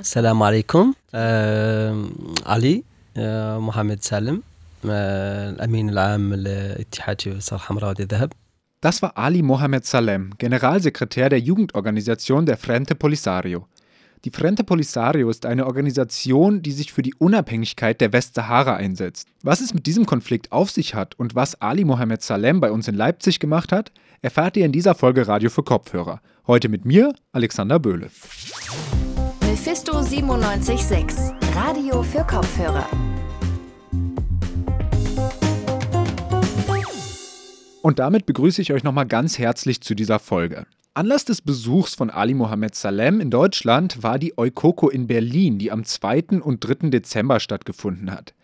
السلام 0.00 0.42
عليكم 0.42 0.94
آه 1.14 2.08
علي 2.46 2.82
آه 3.16 3.58
محمد 3.58 4.02
سالم 4.02 4.42
آه 4.90 5.50
الأمين 5.50 5.88
العام 5.88 6.34
لاتحاد 6.34 7.20
شباب 7.20 7.40
الحمراء 7.52 7.90
ودي 7.90 8.04
ذهب 8.04 8.32
Das 8.80 9.02
war 9.02 9.18
Ali 9.18 9.42
Mohamed 9.42 9.84
Salem, 9.84 10.30
Generalsekretär 10.38 11.28
der 11.28 11.40
Jugendorganisation 11.40 12.46
der 12.46 12.56
Frente 12.56 12.94
Polisario. 12.94 13.66
Die 14.24 14.30
Frente 14.30 14.64
Polisario 14.64 15.28
ist 15.28 15.44
eine 15.44 15.66
Organisation, 15.66 16.62
die 16.62 16.72
sich 16.72 16.90
für 16.90 17.02
die 17.02 17.14
Unabhängigkeit 17.14 18.00
der 18.00 18.14
Westsahara 18.14 18.76
einsetzt. 18.76 19.28
Was 19.42 19.60
es 19.60 19.74
mit 19.74 19.84
diesem 19.86 20.06
Konflikt 20.06 20.52
auf 20.52 20.70
sich 20.70 20.94
hat 20.94 21.18
und 21.18 21.34
was 21.34 21.60
Ali 21.60 21.84
Mohamed 21.84 22.22
Salem 22.22 22.60
bei 22.60 22.72
uns 22.72 22.88
in 22.88 22.94
Leipzig 22.94 23.40
gemacht 23.40 23.72
hat, 23.72 23.92
erfahrt 24.22 24.56
ihr 24.56 24.64
in 24.64 24.72
dieser 24.72 24.94
Folge 24.94 25.28
Radio 25.28 25.50
für 25.50 25.62
Kopfhörer. 25.62 26.22
Heute 26.46 26.70
mit 26.70 26.86
mir, 26.86 27.14
Alexander 27.32 27.78
Böhle. 27.78 28.10
Mephisto 29.64 29.92
97.6, 29.92 31.54
Radio 31.54 32.02
für 32.02 32.24
Kopfhörer. 32.24 32.84
Und 37.80 38.00
damit 38.00 38.26
begrüße 38.26 38.60
ich 38.60 38.72
euch 38.72 38.82
nochmal 38.82 39.06
ganz 39.06 39.38
herzlich 39.38 39.80
zu 39.80 39.94
dieser 39.94 40.18
Folge. 40.18 40.66
Anlass 40.94 41.24
des 41.24 41.42
Besuchs 41.42 41.94
von 41.94 42.10
Ali 42.10 42.34
Mohamed 42.34 42.74
Salem 42.74 43.20
in 43.20 43.30
Deutschland 43.30 44.02
war 44.02 44.18
die 44.18 44.36
Eukoko 44.36 44.88
in 44.88 45.06
Berlin, 45.06 45.60
die 45.60 45.70
am 45.70 45.84
2. 45.84 46.40
und 46.42 46.58
3. 46.58 46.90
Dezember 46.90 47.38
stattgefunden 47.38 48.10
hat. 48.10 48.34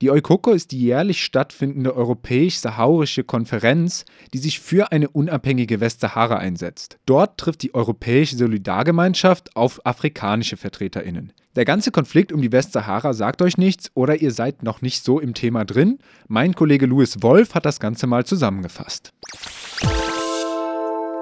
Die 0.00 0.10
Eukoko 0.10 0.52
ist 0.52 0.72
die 0.72 0.80
jährlich 0.80 1.22
stattfindende 1.22 1.94
europäisch-sahaurische 1.94 3.24
Konferenz, 3.24 4.04
die 4.32 4.38
sich 4.38 4.60
für 4.60 4.92
eine 4.92 5.08
unabhängige 5.08 5.80
Westsahara 5.80 6.36
einsetzt. 6.36 6.98
Dort 7.06 7.38
trifft 7.38 7.62
die 7.62 7.74
Europäische 7.74 8.36
Solidargemeinschaft 8.36 9.56
auf 9.56 9.84
afrikanische 9.84 10.56
VertreterInnen. 10.56 11.32
Der 11.56 11.64
ganze 11.64 11.90
Konflikt 11.90 12.32
um 12.32 12.40
die 12.40 12.52
Westsahara 12.52 13.12
sagt 13.12 13.42
euch 13.42 13.58
nichts 13.58 13.90
oder 13.94 14.20
ihr 14.20 14.30
seid 14.30 14.62
noch 14.62 14.80
nicht 14.80 15.04
so 15.04 15.18
im 15.18 15.34
Thema 15.34 15.64
drin. 15.64 15.98
Mein 16.28 16.54
Kollege 16.54 16.86
Louis 16.86 17.20
Wolf 17.20 17.54
hat 17.54 17.66
das 17.66 17.80
Ganze 17.80 18.06
mal 18.06 18.24
zusammengefasst. 18.24 19.12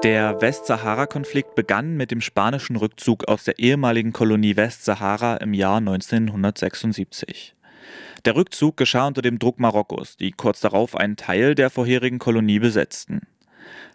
Der 0.03 0.41
Westsahara-Konflikt 0.41 1.55
begann 1.57 1.97
mit 1.97 2.13
dem 2.13 2.20
spanischen 2.20 2.77
Rückzug 2.77 3.27
aus 3.27 3.45
der 3.45 3.59
ehemaligen 3.59 4.13
Kolonie 4.13 4.57
Westsahara 4.57 5.39
im 5.39 5.55
Jahr 5.55 5.79
1976. 5.79 7.56
Der 8.27 8.35
Rückzug 8.35 8.77
geschah 8.77 9.07
unter 9.07 9.23
dem 9.23 9.39
Druck 9.39 9.61
Marokkos, 9.61 10.17
die 10.17 10.33
kurz 10.33 10.61
darauf 10.61 10.97
einen 10.97 11.15
Teil 11.15 11.55
der 11.55 11.71
vorherigen 11.71 12.19
Kolonie 12.19 12.59
besetzten. 12.59 13.21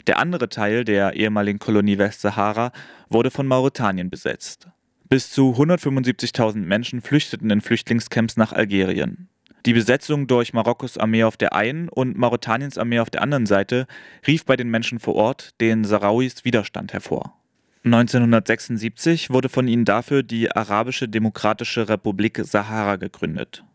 Der 0.08 0.20
andere 0.20 0.48
Teil 0.48 0.86
der 0.86 1.16
ehemaligen 1.16 1.60
Kolonie 1.60 1.98
Westsahara 1.98 2.72
wurde 3.10 3.30
von 3.30 3.46
Mauretanien 3.46 4.10
besetzt. 4.10 4.70
Bis 5.10 5.32
zu 5.32 5.52
175.000 5.58 6.60
Menschen 6.60 7.02
flüchteten 7.02 7.50
in 7.50 7.60
Flüchtlingscamps 7.60 8.38
nach 8.38 8.54
Algerien. 8.54 9.28
Die 9.66 9.74
Besetzung 9.74 10.28
durch 10.28 10.54
Marokkos 10.54 10.98
Armee 10.98 11.26
auf 11.26 11.36
der 11.36 11.54
einen 11.54 11.90
und 11.90 12.18
Mauretaniens 12.18 12.78
Armee 12.78 13.00
auf 13.00 13.10
der 13.10 13.24
anderen 13.24 13.46
Seite 13.46 13.86
rief 14.26 14.46
bei 14.46 14.56
den 14.56 14.70
Menschen 14.70 15.00
vor 15.00 15.16
Ort 15.16 15.60
den 15.60 15.84
Sahrawis 15.84 16.46
Widerstand 16.46 16.94
hervor. 16.94 17.38
1976 17.84 19.30
wurde 19.30 19.50
von 19.50 19.68
ihnen 19.68 19.84
dafür 19.84 20.24
die 20.24 20.50
Arabische 20.56 21.10
Demokratische 21.10 21.90
Republik 21.90 22.40
Sahara 22.46 22.96
gegründet. 22.96 23.66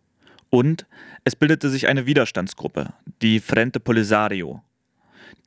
Und 0.57 0.87
es 1.25 1.37
bildete 1.37 1.69
sich 1.69 1.87
eine 1.87 2.07
Widerstandsgruppe, 2.07 2.95
die 3.21 3.41
Frente 3.41 3.79
Polisario, 3.79 4.63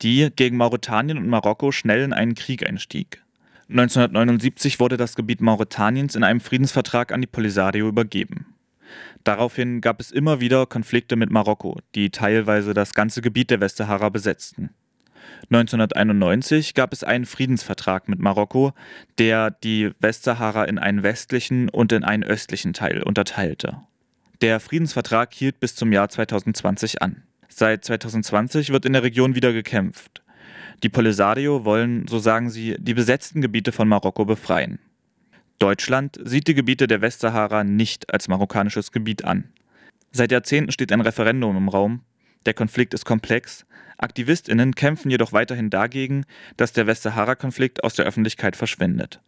die 0.02 0.30
gegen 0.36 0.56
Mauretanien 0.56 1.18
und 1.18 1.26
Marokko 1.26 1.72
schnell 1.72 2.04
in 2.04 2.12
einen 2.12 2.36
Krieg 2.36 2.64
einstieg. 2.64 3.20
1979 3.68 4.78
wurde 4.78 4.96
das 4.96 5.16
Gebiet 5.16 5.40
Mauretaniens 5.40 6.14
in 6.14 6.22
einem 6.22 6.38
Friedensvertrag 6.38 7.10
an 7.10 7.20
die 7.20 7.26
Polisario 7.26 7.88
übergeben. 7.88 8.54
Daraufhin 9.24 9.80
gab 9.80 10.00
es 10.00 10.12
immer 10.12 10.38
wieder 10.38 10.64
Konflikte 10.66 11.16
mit 11.16 11.32
Marokko, 11.32 11.80
die 11.96 12.10
teilweise 12.10 12.72
das 12.72 12.94
ganze 12.94 13.20
Gebiet 13.20 13.50
der 13.50 13.60
Westsahara 13.60 14.10
besetzten. 14.10 14.70
1991 15.50 16.74
gab 16.74 16.92
es 16.92 17.02
einen 17.02 17.26
Friedensvertrag 17.26 18.08
mit 18.08 18.20
Marokko, 18.20 18.74
der 19.18 19.50
die 19.50 19.90
Westsahara 19.98 20.66
in 20.66 20.78
einen 20.78 21.02
westlichen 21.02 21.68
und 21.68 21.90
in 21.90 22.04
einen 22.04 22.22
östlichen 22.22 22.74
Teil 22.74 23.02
unterteilte. 23.02 23.80
Der 24.40 24.58
Friedensvertrag 24.58 25.34
hielt 25.34 25.60
bis 25.60 25.74
zum 25.74 25.92
Jahr 25.92 26.08
2020 26.08 27.02
an. 27.02 27.24
Seit 27.48 27.84
2020 27.84 28.70
wird 28.70 28.86
in 28.86 28.94
der 28.94 29.02
Region 29.02 29.34
wieder 29.34 29.52
gekämpft. 29.52 30.22
Die 30.82 30.88
Polisario 30.88 31.66
wollen, 31.66 32.06
so 32.08 32.18
sagen 32.18 32.48
sie, 32.48 32.76
die 32.78 32.94
besetzten 32.94 33.42
Gebiete 33.42 33.70
von 33.70 33.86
Marokko 33.86 34.24
befreien. 34.24 34.78
Deutschland 35.58 36.18
sieht 36.24 36.48
die 36.48 36.54
Gebiete 36.54 36.86
der 36.86 37.02
Westsahara 37.02 37.64
nicht 37.64 38.10
als 38.14 38.28
marokkanisches 38.28 38.92
Gebiet 38.92 39.26
an. 39.26 39.52
Seit 40.10 40.32
Jahrzehnten 40.32 40.72
steht 40.72 40.90
ein 40.90 41.02
Referendum 41.02 41.58
im 41.58 41.68
Raum. 41.68 42.00
Der 42.46 42.54
Konflikt 42.54 42.94
ist 42.94 43.04
komplex. 43.04 43.66
Aktivistinnen 43.98 44.74
kämpfen 44.74 45.10
jedoch 45.10 45.34
weiterhin 45.34 45.68
dagegen, 45.68 46.24
dass 46.56 46.72
der 46.72 46.86
Westsahara-Konflikt 46.86 47.84
aus 47.84 47.92
der 47.92 48.06
Öffentlichkeit 48.06 48.56
verschwindet. 48.56 49.20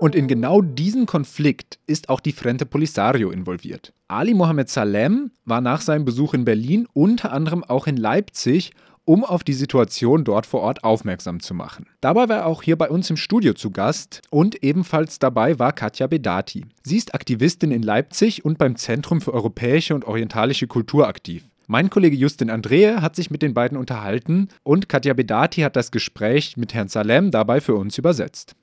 Und 0.00 0.14
in 0.14 0.26
genau 0.26 0.60
diesen 0.60 1.06
Konflikt 1.06 1.78
ist 1.86 2.08
auch 2.08 2.20
die 2.20 2.32
Frente 2.32 2.66
Polisario 2.66 3.30
involviert. 3.30 3.92
Ali 4.08 4.34
Mohamed 4.34 4.68
Salem 4.68 5.30
war 5.44 5.60
nach 5.60 5.80
seinem 5.80 6.04
Besuch 6.04 6.34
in 6.34 6.44
Berlin 6.44 6.88
unter 6.92 7.32
anderem 7.32 7.62
auch 7.62 7.86
in 7.86 7.96
Leipzig, 7.96 8.72
um 9.04 9.24
auf 9.24 9.44
die 9.44 9.52
Situation 9.52 10.24
dort 10.24 10.46
vor 10.46 10.62
Ort 10.62 10.82
aufmerksam 10.82 11.40
zu 11.40 11.54
machen. 11.54 11.86
Dabei 12.00 12.28
war 12.28 12.38
er 12.38 12.46
auch 12.46 12.62
hier 12.62 12.76
bei 12.76 12.88
uns 12.88 13.08
im 13.10 13.16
Studio 13.16 13.54
zu 13.54 13.70
Gast 13.70 14.22
und 14.30 14.62
ebenfalls 14.64 15.18
dabei 15.18 15.58
war 15.58 15.72
Katja 15.72 16.06
Bedati. 16.06 16.64
Sie 16.82 16.96
ist 16.96 17.14
Aktivistin 17.14 17.70
in 17.70 17.82
Leipzig 17.82 18.44
und 18.44 18.58
beim 18.58 18.76
Zentrum 18.76 19.20
für 19.20 19.32
europäische 19.32 19.94
und 19.94 20.06
orientalische 20.06 20.66
Kultur 20.66 21.06
aktiv. 21.06 21.44
Mein 21.66 21.88
Kollege 21.88 22.16
Justin 22.16 22.50
Andrehe 22.50 23.00
hat 23.00 23.16
sich 23.16 23.30
mit 23.30 23.42
den 23.42 23.54
beiden 23.54 23.78
unterhalten 23.78 24.48
und 24.64 24.88
Katja 24.88 25.14
Bedati 25.14 25.62
hat 25.62 25.76
das 25.76 25.90
Gespräch 25.90 26.56
mit 26.56 26.74
Herrn 26.74 26.88
Salem 26.88 27.30
dabei 27.30 27.60
für 27.60 27.74
uns 27.74 27.96
übersetzt. 27.96 28.54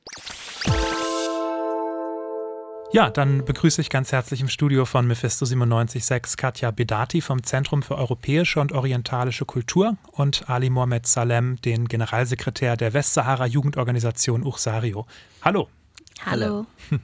Ja, 2.93 3.09
dann 3.09 3.45
begrüße 3.45 3.79
ich 3.79 3.89
ganz 3.89 4.11
herzlich 4.11 4.41
im 4.41 4.49
Studio 4.49 4.83
von 4.83 5.07
Mephisto 5.07 5.45
97.6 5.45 6.35
Katja 6.35 6.71
Bedati 6.71 7.21
vom 7.21 7.41
Zentrum 7.41 7.83
für 7.83 7.95
europäische 7.95 8.59
und 8.59 8.73
orientalische 8.73 9.45
Kultur 9.45 9.95
und 10.11 10.49
Ali 10.49 10.69
Mohamed 10.69 11.07
Salem, 11.07 11.55
den 11.61 11.87
Generalsekretär 11.87 12.75
der 12.75 12.93
Westsahara 12.93 13.45
Jugendorganisation 13.45 14.43
Uchsario. 14.45 15.07
Hallo. 15.41 15.69
Hallo. 16.25 16.65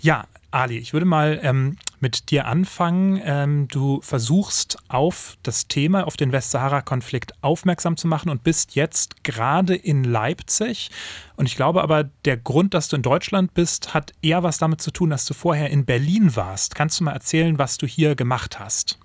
Ja, 0.00 0.26
Ali, 0.50 0.76
ich 0.76 0.92
würde 0.92 1.06
mal 1.06 1.40
ähm, 1.42 1.78
mit 2.04 2.30
dir 2.30 2.46
anfangen. 2.46 3.18
Ähm, 3.24 3.66
du 3.68 3.98
versuchst 4.02 4.76
auf 4.88 5.38
das 5.42 5.68
Thema, 5.68 6.06
auf 6.06 6.18
den 6.18 6.32
Westsahara-Konflikt 6.32 7.32
aufmerksam 7.42 7.96
zu 7.96 8.06
machen 8.06 8.28
und 8.28 8.44
bist 8.44 8.74
jetzt 8.74 9.24
gerade 9.24 9.74
in 9.74 10.04
Leipzig. 10.04 10.90
Und 11.36 11.46
ich 11.46 11.56
glaube 11.56 11.82
aber, 11.82 12.04
der 12.26 12.36
Grund, 12.36 12.74
dass 12.74 12.88
du 12.88 12.96
in 12.96 13.02
Deutschland 13.02 13.54
bist, 13.54 13.94
hat 13.94 14.12
eher 14.20 14.42
was 14.42 14.58
damit 14.58 14.82
zu 14.82 14.90
tun, 14.90 15.08
dass 15.08 15.24
du 15.24 15.32
vorher 15.32 15.70
in 15.70 15.86
Berlin 15.86 16.36
warst. 16.36 16.74
Kannst 16.74 17.00
du 17.00 17.04
mal 17.04 17.12
erzählen, 17.12 17.58
was 17.58 17.78
du 17.78 17.86
hier 17.86 18.14
gemacht 18.14 18.60
hast? 18.60 18.98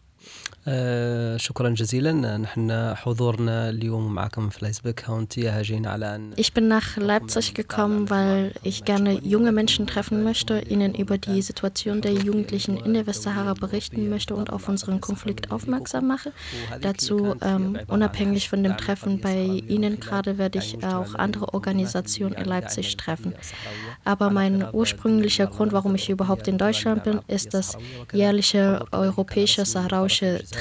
Ich 6.35 6.53
bin 6.53 6.67
nach 6.67 6.95
Leipzig 6.97 7.55
gekommen, 7.55 8.11
weil 8.11 8.53
ich 8.61 8.85
gerne 8.85 9.13
junge 9.13 9.51
Menschen 9.51 9.87
treffen 9.87 10.23
möchte, 10.23 10.59
ihnen 10.59 10.93
über 10.93 11.17
die 11.17 11.41
Situation 11.41 12.01
der 12.01 12.13
Jugendlichen 12.13 12.77
in 12.77 12.93
der 12.93 13.07
Westsahara 13.07 13.55
berichten 13.55 14.09
möchte 14.09 14.35
und 14.35 14.51
auf 14.51 14.69
unseren 14.69 15.01
Konflikt 15.01 15.49
aufmerksam 15.51 16.07
mache. 16.07 16.33
Dazu, 16.81 17.35
ähm, 17.41 17.79
unabhängig 17.87 18.47
von 18.47 18.61
dem 18.61 18.77
Treffen 18.77 19.21
bei 19.21 19.63
Ihnen 19.67 19.99
gerade, 19.99 20.37
werde 20.37 20.59
ich 20.59 20.83
äh, 20.83 20.85
auch 20.85 21.15
andere 21.15 21.51
Organisationen 21.55 22.35
in 22.35 22.45
Leipzig 22.45 22.95
treffen. 22.95 23.33
Aber 24.05 24.29
mein 24.29 24.67
ursprünglicher 24.71 25.47
Grund, 25.47 25.71
warum 25.71 25.95
ich 25.95 26.11
überhaupt 26.11 26.47
in 26.47 26.59
Deutschland 26.59 27.05
bin, 27.05 27.21
ist 27.27 27.55
das 27.55 27.75
jährliche 28.13 28.85
europäische 28.91 29.65
saharauische 29.65 30.43
Treffen 30.43 30.58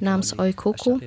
namens 0.00 0.38
Eukoko. 0.38 1.00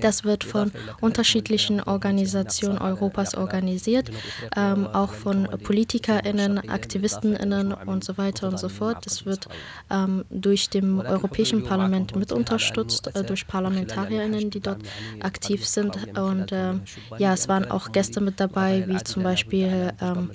Das 0.00 0.24
wird 0.24 0.44
von 0.44 0.72
unterschiedlichen 1.00 1.80
Organisationen 1.80 2.78
Europas 2.78 3.34
organisiert, 3.34 4.10
ähm, 4.56 4.86
auch 4.86 5.12
von 5.12 5.48
PolitikerInnen, 5.62 6.68
AktivistInnen 6.68 7.72
und 7.72 8.04
so 8.04 8.18
weiter 8.18 8.48
und 8.48 8.58
so 8.58 8.68
fort. 8.68 9.06
Das 9.06 9.26
wird 9.26 9.48
ähm, 9.90 10.24
durch 10.30 10.70
dem 10.70 11.00
Europäischen 11.00 11.64
Parlament 11.64 12.16
mit 12.16 12.32
unterstützt, 12.32 13.14
äh, 13.14 13.24
durch 13.24 13.46
ParlamentarierInnen, 13.46 14.50
die 14.50 14.60
dort 14.60 14.82
aktiv 15.20 15.66
sind. 15.66 15.96
Und 16.18 16.52
äh, 16.52 16.74
ja, 17.18 17.32
es 17.32 17.48
waren 17.48 17.70
auch 17.70 17.92
Gäste 17.92 18.20
mit 18.20 18.40
dabei, 18.40 18.84
wie 18.86 19.02
zum 19.02 19.22
Beispiel 19.22 19.92
ähm, 20.00 20.30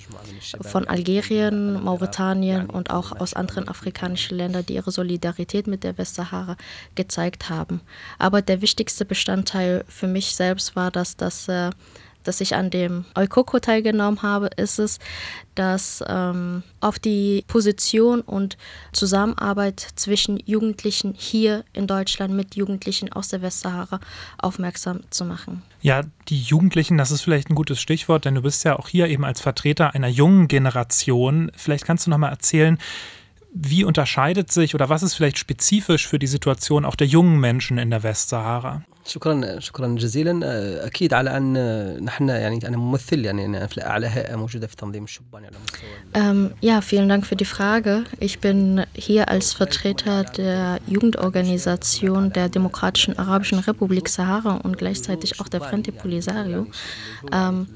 von 0.60 0.86
Algerien, 0.88 1.82
Mauretanien 1.82 2.68
und 2.70 2.90
auch 2.90 3.18
aus 3.20 3.34
anderen 3.34 3.68
afrikanischen 3.68 4.36
Ländern, 4.36 4.64
die 4.66 4.74
ihre 4.74 4.90
Solidarität 4.90 5.66
mit 5.66 5.84
der 5.84 5.96
Westsahara 5.98 6.56
gezeigt 6.96 7.48
haben. 7.48 7.80
Aber 8.18 8.42
der 8.42 8.62
wichtigste 8.62 9.04
Bestandteil 9.04 9.84
für 9.88 10.06
mich 10.06 10.34
selbst 10.34 10.74
war, 10.74 10.90
dass 10.90 11.16
das 11.16 11.48
äh, 11.48 11.70
dass 12.26 12.40
ich 12.40 12.54
an 12.54 12.70
dem 12.70 13.04
Eukoko 13.14 13.58
teilgenommen 13.58 14.22
habe, 14.22 14.50
ist 14.56 14.78
es, 14.78 14.98
dass 15.54 16.02
ähm, 16.06 16.62
auf 16.80 16.98
die 16.98 17.44
Position 17.46 18.20
und 18.20 18.56
Zusammenarbeit 18.92 19.80
zwischen 19.94 20.38
Jugendlichen 20.44 21.14
hier 21.16 21.64
in 21.72 21.86
Deutschland 21.86 22.34
mit 22.34 22.56
Jugendlichen 22.56 23.12
aus 23.12 23.28
der 23.28 23.42
Westsahara 23.42 24.00
aufmerksam 24.38 25.00
zu 25.10 25.24
machen. 25.24 25.62
Ja, 25.80 26.02
die 26.28 26.40
Jugendlichen, 26.40 26.98
das 26.98 27.10
ist 27.10 27.22
vielleicht 27.22 27.50
ein 27.50 27.54
gutes 27.54 27.80
Stichwort, 27.80 28.24
denn 28.24 28.34
du 28.34 28.42
bist 28.42 28.64
ja 28.64 28.78
auch 28.78 28.88
hier 28.88 29.08
eben 29.08 29.24
als 29.24 29.40
Vertreter 29.40 29.94
einer 29.94 30.08
jungen 30.08 30.48
Generation. 30.48 31.50
Vielleicht 31.56 31.84
kannst 31.84 32.06
du 32.06 32.10
noch 32.10 32.18
mal 32.18 32.28
erzählen, 32.28 32.78
wie 33.58 33.84
unterscheidet 33.84 34.52
sich 34.52 34.74
oder 34.74 34.90
was 34.90 35.02
ist 35.02 35.14
vielleicht 35.14 35.38
spezifisch 35.38 36.06
für 36.06 36.18
die 36.18 36.26
Situation 36.26 36.84
auch 36.84 36.94
der 36.94 37.06
jungen 37.06 37.40
Menschen 37.40 37.78
in 37.78 37.90
der 37.90 38.02
Westsahara? 38.02 38.82
شكرا 39.05 39.59
شكرا 39.59 39.87
جزيلا 39.87 40.39
اكيد 40.85 41.13
على 41.13 41.37
ان 41.37 42.03
نحن 42.03 42.29
يعني 42.29 42.67
انا 42.67 42.77
ممثل 42.77 43.25
يعني 43.25 43.67
في 43.67 43.85
اعلى 43.85 44.07
هيئه 44.07 44.35
موجوده 44.35 44.67
في 44.67 44.75
تنظيم 44.75 45.03
الشبان 45.03 45.45
على 45.45 45.55
مستوى 45.63 45.89
ähm, 46.13 46.51
Ja, 46.61 46.81
vielen 46.81 47.09
Dank 47.09 47.25
für 47.25 47.35
die 47.35 47.45
Frage. 47.45 48.03
Ich 48.19 48.39
bin 48.39 48.85
hier 48.93 49.29
als 49.29 49.53
Vertreter 49.53 50.23
der 50.23 50.79
Jugendorganisation 50.87 52.31
der 52.31 52.49
Demokratischen 52.49 53.17
Arabischen 53.17 53.59
Republik 53.59 54.07
Sahara 54.09 54.57
und 54.57 54.77
gleichzeitig 54.77 55.39
auch 55.39 55.47
der 55.47 55.61
Frente 55.61 55.91
Polisario. 55.91 56.67
Ähm, 57.31 57.67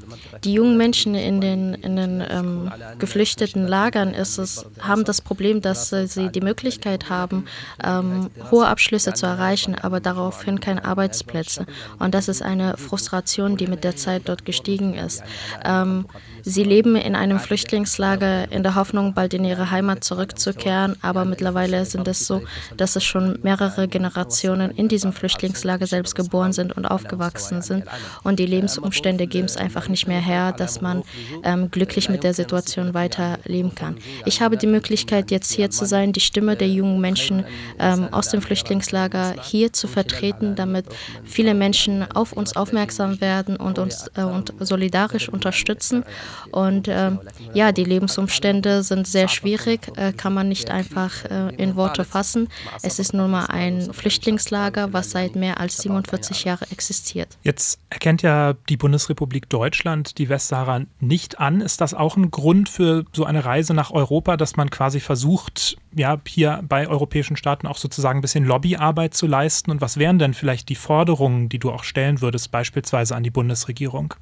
die 0.44 0.54
jungen 0.54 0.78
Menschen 0.78 1.16
in 1.16 1.42
den, 1.42 1.74
in 1.74 1.96
den 1.96 2.24
ähm, 2.30 2.72
geflüchteten 3.00 3.68
Lagern 3.68 4.14
ist 4.14 4.38
es, 4.38 4.66
haben 4.80 5.04
das 5.04 5.22
Problem, 5.22 5.62
dass 5.62 5.90
sie 5.90 6.30
die 6.30 6.42
Möglichkeit 6.42 7.10
haben, 7.10 7.46
ähm, 7.84 8.30
hohe 8.52 8.68
Abschlüsse 8.68 9.14
zu 9.14 9.26
erreichen, 9.26 9.76
aber 9.76 10.00
daraufhin 10.00 10.60
kein 10.60 10.80
Arbeits 10.80 11.19
Arbeitsplätze. 11.21 11.67
Und 11.99 12.15
das 12.15 12.29
ist 12.29 12.43
eine 12.43 12.77
Frustration, 12.77 13.57
die 13.57 13.67
mit 13.67 13.85
der 13.85 13.97
Zeit 13.97 14.23
dort 14.27 14.45
gestiegen 14.45 14.95
ist. 14.95 15.23
Ähm, 15.65 16.07
sie 16.43 16.65
leben 16.65 16.97
in 16.97 17.15
einem 17.15 17.39
Flüchtlingslager 17.39 18.51
in 18.51 18.63
der 18.63 18.75
Hoffnung, 18.75 19.15
bald 19.15 19.35
in 19.35 19.45
ihre 19.45 19.71
Heimat 19.71 20.05
zurückzukehren, 20.05 20.97
aber 21.03 21.25
mittlerweile 21.25 21.85
sind 21.85 22.09
es 22.09 22.27
so, 22.27 22.43
dass 22.77 22.97
es 22.97 23.05
schon 23.05 23.39
mehrere 23.43 23.89
Generationen 23.89 24.71
in 24.71 24.89
diesem 24.89 25.13
Flüchtlingslager 25.13 25.87
selbst 25.87 26.15
geboren 26.15 26.53
sind 26.53 26.77
und 26.77 26.87
aufgewachsen 26.87 27.63
sind. 27.63 27.85
Und 28.23 28.39
die 28.39 28.47
Lebensumstände 28.47 29.27
geben 29.27 29.47
es 29.47 29.57
einfach 29.57 29.89
nicht 29.89 30.07
mehr 30.07 30.21
her, 30.21 30.53
dass 30.53 30.81
man 30.81 31.03
ähm, 31.45 31.71
glücklich 31.71 32.09
mit 32.09 32.25
der 32.25 32.35
Situation 32.35 32.95
weiterleben 32.95 33.75
kann. 33.75 33.97
Ich 34.25 34.41
habe 34.41 34.57
die 34.57 34.67
Möglichkeit, 34.67 35.31
jetzt 35.31 35.53
hier 35.53 35.71
zu 35.71 35.85
sein, 35.85 36.13
die 36.13 36.21
Stimme 36.21 36.57
der 36.57 36.69
jungen 36.69 37.01
Menschen 37.01 37.45
ähm, 37.79 38.09
aus 38.13 38.29
dem 38.29 38.43
Flüchtlingslager 38.43 39.35
hier 39.43 39.73
zu 39.73 39.89
vertreten, 39.89 40.55
damit 40.55 40.87
viele 41.25 41.55
Menschen 41.55 42.11
auf 42.11 42.33
uns 42.33 42.57
aufmerksam 42.57 43.21
werden 43.21 43.57
und 43.57 43.79
uns 43.79 44.11
äh, 44.17 44.23
und 44.23 44.53
solidarisch 44.61 45.29
unterstützen. 45.29 46.05
Und 46.53 46.89
äh, 46.89 47.13
ja, 47.55 47.73
die 47.73 47.85
Lebensumstände 47.85 48.83
sind 48.83 49.07
sehr 49.07 49.29
schwierig, 49.29 49.81
äh, 49.97 50.13
kann 50.13 50.35
man 50.35 50.49
nicht 50.49 50.71
einfach 50.71 51.25
äh, 51.25 51.55
in 51.57 51.77
Worte 51.77 52.05
fassen. 52.05 52.49
Es 52.83 52.99
ist 52.99 53.15
nun 53.15 53.31
mal 53.31 53.47
ein 53.47 53.93
Flüchtlingslager, 53.93 54.93
was 54.93 55.11
seit 55.11 55.37
mehr 55.37 55.61
als 55.61 55.79
47 55.79 56.45
Jahren 56.45 56.71
existiert. 56.71 57.29
Jetzt 57.43 57.79
erkennt 57.91 58.23
ja 58.23 58.55
die 58.69 58.77
Bundesrepublik 58.77 59.49
Deutschland 59.49 60.19
die 60.19 60.29
Westsahara 60.29 60.83
nicht 61.01 61.39
an. 61.39 61.61
Ist 61.61 61.81
das 61.81 61.95
auch 61.95 62.17
ein 62.17 62.31
Grund 62.31 62.69
für 62.69 63.05
so 63.13 63.25
eine 63.25 63.45
Reise 63.45 63.75
nach 63.75 63.91
Europa, 63.91 64.37
dass 64.37 64.57
man 64.57 64.71
quasi 64.71 65.01
versucht, 65.01 65.77
ja, 65.95 66.21
hier 66.27 66.63
bei 66.69 66.89
europäischen 66.89 67.37
Staaten 67.37 67.67
auch 67.67 67.77
sozusagen 67.77 68.19
ein 68.19 68.23
bisschen 68.23 68.45
Lobbyarbeit 68.45 69.15
zu 69.15 69.27
leisten? 69.27 69.71
Und 69.71 69.81
was 69.81 69.97
wären 69.97 70.19
denn 70.19 70.35
vielleicht 70.35 70.69
die 70.69 70.75
Forderungen, 70.75 71.00
die 71.49 71.59
du 71.59 71.71
auch 71.71 71.85
stellen 71.85 72.21
würdest, 72.21 72.51
beispielsweise 72.51 73.15
an 73.15 73.23
die 73.23 73.31
Bundesregierung? 73.31 74.15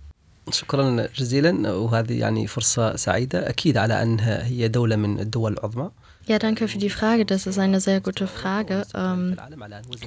شكرا 0.52 1.08
جزيلا 1.16 1.72
وهذه 1.72 2.20
يعني 2.20 2.48
فرصة 2.48 2.96
سعيدة 2.96 3.50
أكيد 3.50 3.78
على 3.78 4.04
أنها 4.04 4.46
هي 4.46 4.68
دولة 4.68 4.96
من 4.96 5.20
الدول 5.20 5.54
العظمى 5.54 5.90
Ja, 6.26 6.40
danke 6.40 6.70
für 6.70 6.78
die 6.78 6.90
Frage. 6.90 7.26
Das 7.26 7.46
ist 7.48 7.60
eine 7.60 7.82
sehr 7.82 8.00
gute 8.00 8.28
Frage. 8.28 8.86
Ähm, 8.96 9.36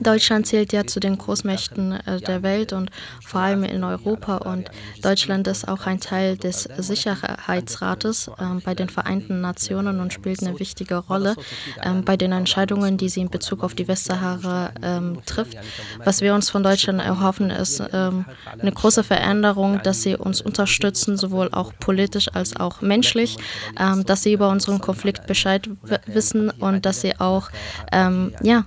Deutschland 0.00 0.46
zählt 0.46 0.72
ja 0.72 0.86
zu 0.86 0.98
den 0.98 1.18
Großmächten 1.18 1.92
äh, 1.92 2.20
der 2.20 2.42
Welt 2.42 2.72
und 2.72 2.90
vor 3.22 3.42
allem 3.42 3.64
in 3.64 3.84
Europa. 3.84 4.38
Und 4.38 4.70
Deutschland 5.02 5.46
ist 5.46 5.68
auch 5.68 5.86
ein 5.86 6.00
Teil 6.00 6.38
des 6.38 6.62
Sicherheitsrates 6.62 8.28
äh, 8.28 8.44
bei 8.64 8.74
den 8.74 8.88
Vereinten 8.88 9.42
Nationen 9.42 10.00
und 10.00 10.10
spielt 10.10 10.42
eine 10.42 10.58
wichtige 10.58 10.96
Rolle 10.96 11.36
äh, 11.82 11.92
bei 12.00 12.16
den 12.16 12.32
Entscheidungen, 12.32 12.96
die 12.96 13.10
sie 13.10 13.20
in 13.20 13.28
Bezug 13.28 13.62
auf 13.62 13.74
die 13.74 13.86
Westsahara 13.86 14.70
ähm, 14.82 15.18
trifft. 15.26 15.58
Was 16.02 16.22
wir 16.22 16.32
uns 16.32 16.48
von 16.48 16.62
Deutschland 16.62 17.02
erhoffen, 17.02 17.50
ist 17.50 17.82
ähm, 17.92 18.24
eine 18.58 18.72
große 18.72 19.04
Veränderung, 19.04 19.82
dass 19.82 20.02
sie 20.02 20.16
uns 20.16 20.29
unterstützen, 20.39 21.17
sowohl 21.17 21.49
auch 21.51 21.73
politisch 21.79 22.29
als 22.33 22.55
auch 22.55 22.81
menschlich, 22.81 23.37
ähm, 23.77 24.05
dass 24.05 24.23
sie 24.23 24.31
über 24.31 24.49
unseren 24.49 24.79
Konflikt 24.79 25.27
Bescheid 25.27 25.69
wissen 26.05 26.49
und 26.51 26.85
dass 26.85 27.01
sie 27.01 27.19
auch 27.19 27.49
ähm, 27.91 28.33
ja, 28.41 28.63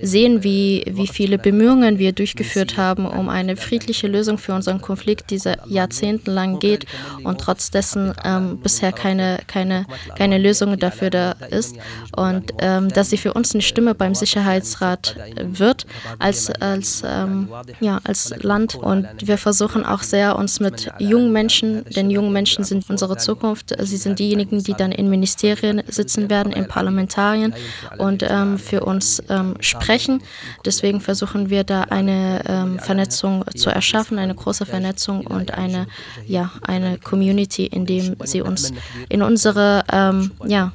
sehen, 0.00 0.42
wie, 0.42 0.84
wie 0.88 1.06
viele 1.06 1.38
Bemühungen 1.38 1.98
wir 1.98 2.12
durchgeführt 2.12 2.76
haben, 2.76 3.06
um 3.06 3.28
eine 3.28 3.56
friedliche 3.56 4.06
Lösung 4.06 4.38
für 4.38 4.54
unseren 4.54 4.80
Konflikt, 4.80 5.30
dieser 5.30 5.66
jahrzehntelang 5.66 6.58
geht 6.58 6.86
und 7.22 7.40
trotz 7.40 7.70
dessen 7.70 8.12
ähm, 8.24 8.58
bisher 8.58 8.92
keine, 8.92 9.38
keine, 9.46 9.86
keine 10.16 10.38
Lösung 10.38 10.78
dafür 10.78 11.10
da 11.10 11.32
ist. 11.50 11.76
Und 12.16 12.52
ähm, 12.58 12.88
dass 12.88 13.10
sie 13.10 13.16
für 13.16 13.32
uns 13.32 13.54
eine 13.54 13.62
Stimme 13.62 13.94
beim 13.94 14.14
Sicherheitsrat 14.14 15.16
wird 15.40 15.86
als, 16.18 16.50
als, 16.50 17.02
ähm, 17.06 17.48
ja, 17.80 18.00
als 18.04 18.34
Land. 18.42 18.74
Und 18.74 19.06
wir 19.22 19.38
versuchen 19.38 19.84
auch 19.84 20.02
sehr, 20.02 20.36
uns 20.36 20.60
mit 20.60 20.90
jungen 20.98 21.32
Menschen, 21.32 21.84
denn 21.96 22.10
junge 22.10 22.30
Menschen 22.30 22.64
sind 22.64 22.88
unsere 22.88 23.16
Zukunft, 23.16 23.74
sie 23.78 23.96
sind 23.96 24.18
diejenigen, 24.18 24.62
die 24.62 24.74
dann 24.74 24.92
in 24.92 25.08
Ministerien 25.08 25.82
sitzen 25.86 26.30
werden, 26.30 26.52
in 26.52 26.68
Parlamentarien 26.68 27.54
und 27.98 28.24
ähm, 28.28 28.58
für 28.58 28.84
uns 28.84 29.22
ähm, 29.28 29.53
sprechen. 29.60 30.22
Deswegen 30.64 31.00
versuchen 31.00 31.50
wir 31.50 31.64
da 31.64 31.82
eine 31.82 32.42
ähm, 32.46 32.78
Vernetzung 32.78 33.44
zu 33.54 33.70
erschaffen, 33.70 34.18
eine 34.18 34.34
große 34.34 34.66
Vernetzung 34.66 35.26
und 35.26 35.52
eine, 35.52 35.86
ja, 36.26 36.52
eine 36.62 36.98
Community, 36.98 37.66
in 37.66 37.86
dem 37.86 38.16
sie 38.24 38.42
uns 38.42 38.72
in 39.08 39.22
unsere, 39.22 39.84
ähm, 39.92 40.32
ja, 40.46 40.72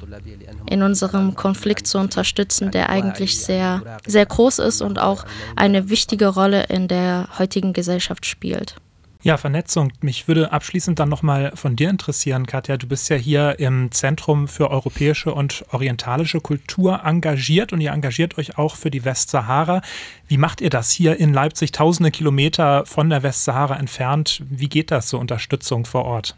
in 0.66 0.82
unserem 0.82 1.34
Konflikt 1.34 1.86
zu 1.86 1.98
unterstützen, 1.98 2.70
der 2.70 2.90
eigentlich 2.90 3.38
sehr, 3.38 3.82
sehr 4.06 4.26
groß 4.26 4.60
ist 4.60 4.82
und 4.82 4.98
auch 4.98 5.24
eine 5.56 5.90
wichtige 5.90 6.28
Rolle 6.28 6.64
in 6.64 6.88
der 6.88 7.28
heutigen 7.38 7.72
Gesellschaft 7.72 8.26
spielt. 8.26 8.76
Ja, 9.22 9.36
Vernetzung. 9.36 9.92
Mich 10.00 10.28
würde 10.28 10.50
abschließend 10.50 10.98
dann 10.98 11.10
nochmal 11.10 11.52
von 11.54 11.76
dir 11.76 11.90
interessieren, 11.90 12.46
Katja. 12.46 12.78
Du 12.78 12.86
bist 12.86 13.10
ja 13.10 13.16
hier 13.16 13.58
im 13.58 13.92
Zentrum 13.92 14.48
für 14.48 14.70
europäische 14.70 15.34
und 15.34 15.62
orientalische 15.72 16.40
Kultur 16.40 17.02
engagiert 17.04 17.74
und 17.74 17.82
ihr 17.82 17.92
engagiert 17.92 18.38
euch 18.38 18.56
auch 18.56 18.76
für 18.76 18.90
die 18.90 19.04
Westsahara. 19.04 19.82
Wie 20.26 20.38
macht 20.38 20.62
ihr 20.62 20.70
das 20.70 20.90
hier 20.90 21.20
in 21.20 21.34
Leipzig, 21.34 21.72
tausende 21.72 22.10
Kilometer 22.10 22.86
von 22.86 23.10
der 23.10 23.22
Westsahara 23.22 23.76
entfernt? 23.76 24.42
Wie 24.48 24.70
geht 24.70 24.90
das, 24.90 25.10
so 25.10 25.18
Unterstützung 25.18 25.84
vor 25.84 26.06
Ort? 26.06 26.34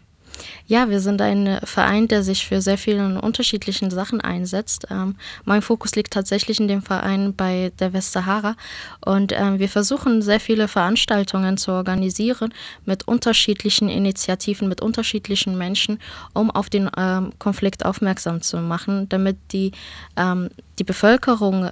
Ja, 0.67 0.89
wir 0.89 1.01
sind 1.01 1.21
ein 1.21 1.61
Verein, 1.65 2.09
der 2.09 2.23
sich 2.23 2.47
für 2.47 2.63
sehr 2.63 2.79
viele 2.79 3.21
unterschiedliche 3.21 3.91
Sachen 3.91 4.21
einsetzt. 4.21 4.87
Ähm, 4.91 5.17
mein 5.45 5.63
Fokus 5.63 5.95
liegt 5.95 6.13
tatsächlich 6.13 6.61
in 6.61 6.69
dem 6.69 6.83
Verein 6.83 7.35
bei 7.35 7.73
der 7.79 7.93
Westsahara 7.93 8.57
und 9.05 9.33
ähm, 9.33 9.59
wir 9.59 9.69
versuchen 9.69 10.23
sehr 10.23 10.41
viele 10.41 10.69
Veranstaltungen 10.69 11.57
zu 11.57 11.73
organisieren 11.73 12.55
mit 12.85 13.07
unterschiedlichen 13.07 13.89
Initiativen, 13.89 14.69
mit 14.69 14.81
unterschiedlichen 14.81 15.59
Menschen, 15.59 15.99
um 16.33 16.51
auf 16.51 16.71
den 16.71 16.91
ähm, 16.97 17.33
Konflikt 17.39 17.85
aufmerksam 17.85 18.41
zu 18.41 18.59
machen, 18.59 19.09
damit 19.09 19.37
die, 19.53 19.73
ähm, 20.17 20.49
die 20.79 20.85
Bevölkerung 20.85 21.71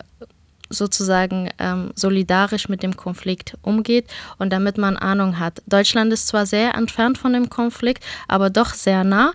sozusagen 0.71 1.51
ähm, 1.59 1.91
solidarisch 1.95 2.69
mit 2.69 2.83
dem 2.83 2.97
Konflikt 2.97 3.59
umgeht 3.63 4.07
und 4.39 4.53
damit 4.53 4.79
man 4.79 4.97
Ahnung 4.97 5.39
hat. 5.39 5.63
Deutschland 5.67 6.13
ist 6.13 6.29
zwar 6.29 6.47
sehr 6.47 6.75
entfernt 6.75 7.19
von 7.19 7.33
dem 7.33 7.51
Konflikt, 7.51 8.05
aber 8.29 8.49
doch 8.49 8.73
sehr 8.73 9.05
nah. 9.05 9.33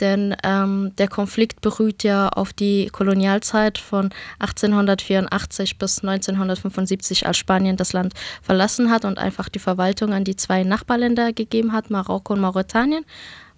Denn 0.00 0.36
ähm, 0.42 0.92
der 0.98 1.08
Konflikt 1.08 1.62
beruht 1.62 2.02
ja 2.02 2.28
auf 2.28 2.52
die 2.52 2.88
Kolonialzeit 2.88 3.78
von 3.78 4.10
1884 4.40 5.78
bis 5.78 6.00
1975, 6.00 7.26
als 7.26 7.38
Spanien 7.38 7.76
das 7.76 7.92
Land 7.92 8.12
verlassen 8.42 8.90
hat 8.90 9.04
und 9.04 9.18
einfach 9.18 9.48
die 9.48 9.58
Verwaltung 9.58 10.12
an 10.12 10.24
die 10.24 10.36
zwei 10.36 10.64
Nachbarländer 10.64 11.32
gegeben 11.32 11.72
hat, 11.72 11.90
Marokko 11.90 12.34
und 12.34 12.40
Mauretanien. 12.40 13.04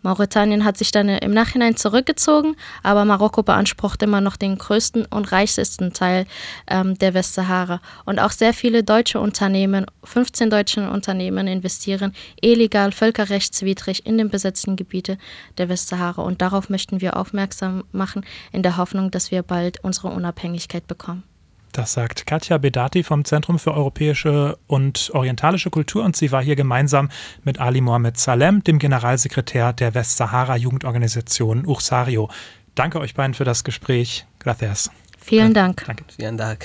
Mauretanien 0.02 0.64
hat 0.64 0.76
sich 0.76 0.90
dann 0.90 1.08
im 1.08 1.32
Nachhinein 1.32 1.76
zurückgezogen, 1.76 2.56
aber 2.82 3.04
Marokko 3.04 3.42
beansprucht 3.42 4.02
immer 4.02 4.20
noch 4.20 4.36
den 4.36 4.58
größten 4.58 5.06
und 5.06 5.32
reichsten 5.32 5.92
Teil 5.92 6.26
ähm, 6.68 6.96
der 6.98 7.14
Westsahara. 7.14 7.80
Und 8.04 8.18
auch 8.18 8.30
sehr 8.30 8.54
viele 8.54 8.84
deutsche 8.84 9.20
Unternehmen, 9.20 9.86
15 10.04 10.50
deutsche 10.50 10.88
Unternehmen 10.88 11.46
investieren 11.46 12.14
illegal, 12.40 12.92
völkerrechtswidrig 12.92 14.06
in 14.06 14.18
den 14.18 14.28
besetzten 14.30 14.76
Gebiete 14.76 15.18
der 15.58 15.68
Westsahara. 15.68 16.22
Und 16.22 16.42
darauf 16.42 16.70
möchten 16.70 17.00
wir 17.00 17.16
aufmerksam 17.16 17.84
machen, 17.92 18.24
in 18.52 18.62
der 18.62 18.76
Hoffnung, 18.76 19.10
dass 19.10 19.30
wir 19.30 19.42
bald 19.42 19.82
unsere 19.82 20.08
Unabhängigkeit 20.08 20.86
bekommen. 20.86 21.24
Das 21.72 21.92
sagt 21.92 22.26
Katja 22.26 22.58
Bedati 22.58 23.02
vom 23.02 23.24
Zentrum 23.24 23.58
für 23.58 23.74
europäische 23.74 24.58
und 24.66 25.10
orientalische 25.14 25.70
Kultur 25.70 26.04
und 26.04 26.16
sie 26.16 26.32
war 26.32 26.42
hier 26.42 26.56
gemeinsam 26.56 27.10
mit 27.44 27.60
Ali 27.60 27.80
Mohamed 27.80 28.18
Salem, 28.18 28.64
dem 28.64 28.78
Generalsekretär 28.78 29.72
der 29.72 29.94
Westsahara-Jugendorganisation 29.94 31.66
Ursario. 31.66 32.30
Danke 32.74 33.00
euch 33.00 33.14
beiden 33.14 33.34
für 33.34 33.44
das 33.44 33.64
Gespräch. 33.64 34.26
Gracias. 34.38 34.90
Vielen 35.18 35.52
Dank. 35.52 35.84
Danke. 35.84 36.04
Vielen 36.16 36.36
Dank. 36.36 36.64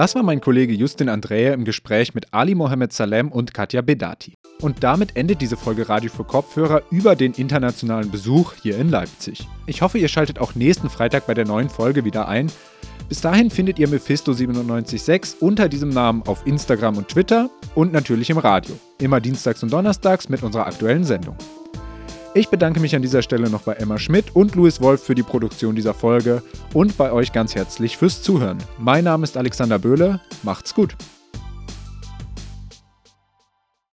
Das 0.00 0.14
war 0.14 0.22
mein 0.22 0.40
Kollege 0.40 0.72
Justin 0.72 1.10
Andrea 1.10 1.52
im 1.52 1.66
Gespräch 1.66 2.14
mit 2.14 2.32
Ali 2.32 2.54
Mohamed 2.54 2.90
Salem 2.90 3.30
und 3.30 3.52
Katja 3.52 3.82
Bedati. 3.82 4.38
Und 4.58 4.82
damit 4.82 5.14
endet 5.14 5.42
diese 5.42 5.58
Folge 5.58 5.90
Radio 5.90 6.10
für 6.10 6.24
Kopfhörer 6.24 6.80
über 6.90 7.14
den 7.14 7.34
internationalen 7.34 8.10
Besuch 8.10 8.54
hier 8.62 8.78
in 8.78 8.88
Leipzig. 8.88 9.46
Ich 9.66 9.82
hoffe, 9.82 9.98
ihr 9.98 10.08
schaltet 10.08 10.38
auch 10.38 10.54
nächsten 10.54 10.88
Freitag 10.88 11.26
bei 11.26 11.34
der 11.34 11.44
neuen 11.44 11.68
Folge 11.68 12.06
wieder 12.06 12.28
ein. 12.28 12.50
Bis 13.10 13.20
dahin 13.20 13.50
findet 13.50 13.78
ihr 13.78 13.88
Mephisto976 13.90 15.34
unter 15.40 15.68
diesem 15.68 15.90
Namen 15.90 16.22
auf 16.22 16.46
Instagram 16.46 16.96
und 16.96 17.08
Twitter 17.08 17.50
und 17.74 17.92
natürlich 17.92 18.30
im 18.30 18.38
Radio. 18.38 18.74
Immer 19.02 19.20
dienstags 19.20 19.62
und 19.62 19.70
donnerstags 19.70 20.30
mit 20.30 20.42
unserer 20.42 20.66
aktuellen 20.66 21.04
Sendung. 21.04 21.36
Ich 22.32 22.48
bedanke 22.48 22.78
mich 22.78 22.94
an 22.94 23.02
dieser 23.02 23.22
Stelle 23.22 23.50
noch 23.50 23.62
bei 23.62 23.72
Emma 23.72 23.98
Schmidt 23.98 24.36
und 24.36 24.54
Louis 24.54 24.80
Wolf 24.80 25.02
für 25.02 25.16
die 25.16 25.24
Produktion 25.24 25.74
dieser 25.74 25.94
Folge 25.94 26.44
und 26.72 26.96
bei 26.96 27.10
euch 27.10 27.32
ganz 27.32 27.56
herzlich 27.56 27.96
fürs 27.96 28.22
Zuhören. 28.22 28.58
Mein 28.78 29.02
Name 29.02 29.24
ist 29.24 29.36
Alexander 29.36 29.80
Böhle. 29.80 30.20
Macht's 30.44 30.72
gut. 30.72 30.94